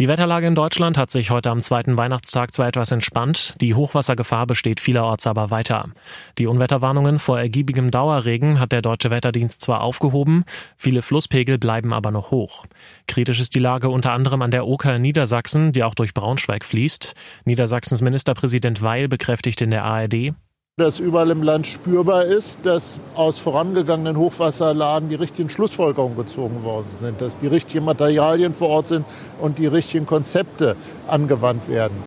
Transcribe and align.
Die 0.00 0.08
Wetterlage 0.08 0.48
in 0.48 0.56
Deutschland 0.56 0.98
hat 0.98 1.08
sich 1.08 1.30
heute 1.30 1.52
am 1.52 1.60
zweiten 1.60 1.96
Weihnachtstag 1.96 2.52
zwar 2.52 2.66
etwas 2.66 2.90
entspannt, 2.90 3.54
die 3.60 3.74
Hochwassergefahr 3.74 4.44
besteht 4.44 4.80
vielerorts 4.80 5.24
aber 5.28 5.52
weiter. 5.52 5.90
Die 6.36 6.48
Unwetterwarnungen 6.48 7.20
vor 7.20 7.38
ergiebigem 7.38 7.92
Dauerregen 7.92 8.58
hat 8.58 8.72
der 8.72 8.82
Deutsche 8.82 9.10
Wetterdienst 9.10 9.60
zwar 9.60 9.82
aufgehoben, 9.82 10.46
viele 10.76 11.00
Flusspegel 11.00 11.58
bleiben 11.58 11.92
aber 11.92 12.10
noch 12.10 12.32
hoch. 12.32 12.66
Kritisch 13.06 13.38
ist 13.38 13.54
die 13.54 13.60
Lage 13.60 13.88
unter 13.88 14.10
anderem 14.10 14.42
an 14.42 14.50
der 14.50 14.66
Oker 14.66 14.96
in 14.96 15.02
Niedersachsen, 15.02 15.70
die 15.70 15.84
auch 15.84 15.94
durch 15.94 16.12
Braunschweig 16.12 16.64
fließt. 16.64 17.14
Niedersachsens 17.44 18.00
Ministerpräsident 18.00 18.82
Weil 18.82 19.06
bekräftigt 19.06 19.62
in 19.62 19.70
der 19.70 19.84
ARD, 19.84 20.34
dass 20.76 20.98
überall 20.98 21.30
im 21.30 21.44
Land 21.44 21.68
spürbar 21.68 22.24
ist, 22.24 22.58
dass 22.64 22.94
aus 23.14 23.38
vorangegangenen 23.38 24.16
Hochwasserlagen 24.16 25.08
die 25.08 25.14
richtigen 25.14 25.48
Schlussfolgerungen 25.48 26.16
gezogen 26.16 26.64
worden 26.64 26.88
sind, 27.00 27.20
dass 27.20 27.38
die 27.38 27.46
richtigen 27.46 27.84
Materialien 27.84 28.54
vor 28.54 28.70
Ort 28.70 28.88
sind 28.88 29.06
und 29.40 29.58
die 29.58 29.68
richtigen 29.68 30.04
Konzepte 30.04 30.74
angewandt 31.06 31.68
werden. 31.68 32.02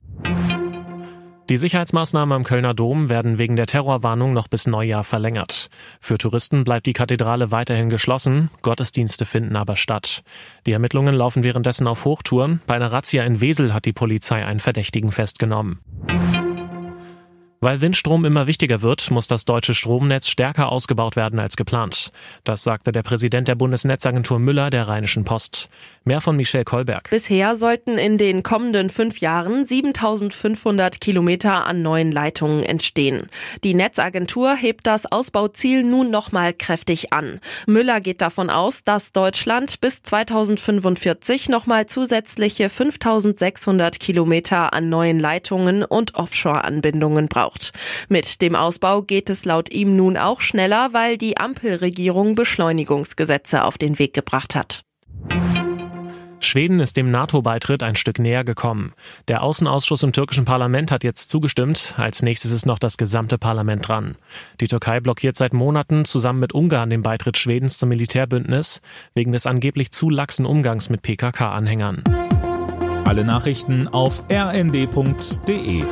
Die 1.49 1.55
Sicherheitsmaßnahmen 1.55 2.35
am 2.35 2.43
Kölner 2.43 2.73
Dom 2.73 3.09
werden 3.09 3.37
wegen 3.37 3.55
der 3.55 3.67
Terrorwarnung 3.67 4.33
noch 4.33 4.49
bis 4.49 4.67
Neujahr 4.67 5.05
verlängert. 5.05 5.69
Für 6.01 6.17
Touristen 6.17 6.65
bleibt 6.65 6.87
die 6.87 6.93
Kathedrale 6.93 7.51
weiterhin 7.51 7.87
geschlossen, 7.87 8.49
Gottesdienste 8.63 9.25
finden 9.25 9.55
aber 9.55 9.77
statt. 9.77 10.23
Die 10.65 10.73
Ermittlungen 10.73 11.15
laufen 11.15 11.43
währenddessen 11.43 11.87
auf 11.87 12.03
Hochtouren. 12.03 12.59
Bei 12.67 12.75
einer 12.75 12.91
Razzia 12.91 13.23
in 13.23 13.39
Wesel 13.39 13.73
hat 13.73 13.85
die 13.85 13.93
Polizei 13.93 14.45
einen 14.45 14.59
Verdächtigen 14.59 15.13
festgenommen. 15.13 15.79
Weil 17.59 17.81
Windstrom 17.81 18.23
immer 18.23 18.45
wichtiger 18.45 18.83
wird, 18.83 19.09
muss 19.09 19.27
das 19.27 19.43
deutsche 19.43 19.73
Stromnetz 19.73 20.27
stärker 20.27 20.71
ausgebaut 20.71 21.15
werden 21.15 21.39
als 21.39 21.55
geplant. 21.57 22.11
Das 22.43 22.61
sagte 22.61 22.91
der 22.91 23.01
Präsident 23.01 23.47
der 23.47 23.55
Bundesnetzagentur 23.55 24.37
Müller 24.37 24.69
der 24.69 24.87
Rheinischen 24.87 25.23
Post. 25.23 25.67
Mehr 26.03 26.21
von 26.21 26.35
Michelle 26.35 26.65
Kolberg. 26.65 27.09
Bisher 27.09 27.55
sollten 27.55 27.97
in 27.97 28.19
den 28.19 28.43
kommenden 28.43 28.91
fünf 28.91 29.19
Jahren 29.21 29.65
7500 29.65 31.01
Kilometer 31.01 31.65
an 31.65 31.81
neuen 31.81 32.11
Leitungen 32.11 32.61
entstehen. 32.61 33.27
Die 33.63 33.73
Netzagentur 33.73 34.55
hebt 34.55 34.85
das 34.85 35.11
Ausbauziel 35.11 35.81
nun 35.83 36.11
nochmal 36.11 36.53
kräftig 36.53 37.11
an. 37.11 37.39
Müller 37.65 38.01
geht 38.01 38.21
davon 38.21 38.51
aus, 38.51 38.83
dass 38.83 39.13
Deutschland 39.13 39.81
bis 39.81 40.03
2045 40.03 41.49
nochmal 41.49 41.87
zusätzliche 41.87 42.69
5600 42.69 43.99
Kilometer 43.99 44.73
an 44.73 44.89
neuen 44.89 45.19
Leitungen 45.19 45.83
und 45.83 46.13
Offshore-Anbindungen 46.13 47.27
braucht 47.27 47.46
gebraucht. 47.47 47.71
Mit 48.09 48.41
dem 48.41 48.55
Ausbau 48.55 49.01
geht 49.01 49.29
es 49.29 49.45
laut 49.45 49.71
ihm 49.71 49.95
nun 49.95 50.17
auch 50.17 50.41
schneller, 50.41 50.89
weil 50.91 51.17
die 51.17 51.37
Ampelregierung 51.37 52.35
Beschleunigungsgesetze 52.35 53.63
auf 53.63 53.77
den 53.77 53.99
Weg 53.99 54.13
gebracht 54.13 54.55
hat. 54.55 54.83
Schweden 56.39 56.79
ist 56.79 56.95
dem 56.97 57.09
NATO-Beitritt 57.09 57.81
ein 57.81 57.95
Stück 57.95 58.19
näher 58.19 58.43
gekommen. 58.43 58.93
Der 59.27 59.41
Außenausschuss 59.41 60.03
im 60.03 60.13
türkischen 60.13 60.45
Parlament 60.45 60.91
hat 60.91 61.03
jetzt 61.03 61.29
zugestimmt. 61.29 61.95
Als 61.97 62.21
nächstes 62.21 62.51
ist 62.51 62.65
noch 62.65 62.77
das 62.77 62.97
gesamte 62.97 63.39
Parlament 63.39 63.87
dran. 63.87 64.15
Die 64.61 64.67
Türkei 64.67 64.99
blockiert 64.99 65.35
seit 65.35 65.53
Monaten 65.53 66.05
zusammen 66.05 66.39
mit 66.39 66.53
Ungarn 66.53 66.91
den 66.91 67.01
Beitritt 67.01 67.37
Schwedens 67.37 67.79
zum 67.79 67.89
Militärbündnis 67.89 68.81
wegen 69.15 69.31
des 69.31 69.47
angeblich 69.47 69.91
zu 69.91 70.11
laxen 70.11 70.45
Umgangs 70.45 70.89
mit 70.89 71.01
PKK-Anhängern. 71.01 72.03
Alle 73.03 73.25
Nachrichten 73.25 73.87
auf 73.87 74.23
rnd.de 74.31 75.83